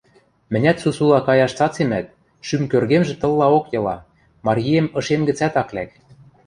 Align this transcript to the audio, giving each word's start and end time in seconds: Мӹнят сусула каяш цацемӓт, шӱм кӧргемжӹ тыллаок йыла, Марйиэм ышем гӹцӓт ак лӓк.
Мӹнят 0.51 0.77
сусула 0.83 1.19
каяш 1.27 1.51
цацемӓт, 1.57 2.07
шӱм 2.47 2.63
кӧргемжӹ 2.71 3.15
тыллаок 3.21 3.65
йыла, 3.73 3.97
Марйиэм 4.45 4.87
ышем 4.99 5.21
гӹцӓт 5.27 5.53
ак 5.61 5.69
лӓк. 5.75 5.91